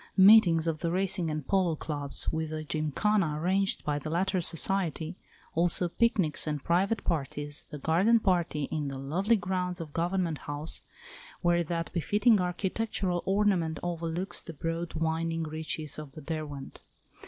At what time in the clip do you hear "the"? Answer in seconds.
0.79-0.89, 3.99-4.09, 7.69-7.77, 8.87-8.97, 14.41-14.53, 16.13-16.21